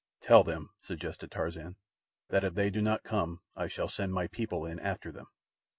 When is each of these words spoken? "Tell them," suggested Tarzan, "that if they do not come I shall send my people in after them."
"Tell 0.19 0.43
them," 0.43 0.71
suggested 0.79 1.29
Tarzan, 1.29 1.75
"that 2.29 2.43
if 2.43 2.55
they 2.55 2.71
do 2.71 2.81
not 2.81 3.03
come 3.03 3.41
I 3.55 3.67
shall 3.67 3.87
send 3.87 4.15
my 4.15 4.25
people 4.25 4.65
in 4.65 4.79
after 4.79 5.11
them." 5.11 5.27